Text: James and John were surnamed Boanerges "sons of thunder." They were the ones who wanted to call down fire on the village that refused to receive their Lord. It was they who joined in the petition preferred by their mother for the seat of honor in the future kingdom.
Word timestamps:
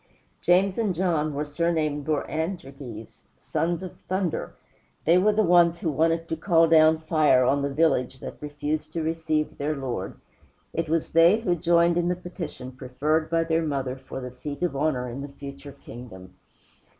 James 0.41 0.79
and 0.79 0.95
John 0.95 1.31
were 1.31 1.45
surnamed 1.45 2.05
Boanerges 2.05 3.21
"sons 3.37 3.83
of 3.83 3.99
thunder." 4.09 4.55
They 5.05 5.19
were 5.19 5.31
the 5.31 5.43
ones 5.43 5.77
who 5.77 5.91
wanted 5.91 6.27
to 6.27 6.35
call 6.35 6.67
down 6.67 6.97
fire 6.97 7.43
on 7.45 7.61
the 7.61 7.69
village 7.71 8.19
that 8.19 8.41
refused 8.41 8.91
to 8.93 9.03
receive 9.03 9.59
their 9.59 9.75
Lord. 9.75 10.15
It 10.73 10.89
was 10.89 11.09
they 11.09 11.41
who 11.41 11.53
joined 11.53 11.97
in 11.99 12.07
the 12.07 12.15
petition 12.15 12.71
preferred 12.71 13.29
by 13.29 13.43
their 13.43 13.61
mother 13.61 13.95
for 13.95 14.19
the 14.19 14.31
seat 14.31 14.63
of 14.63 14.75
honor 14.75 15.07
in 15.07 15.21
the 15.21 15.29
future 15.29 15.73
kingdom. 15.85 16.33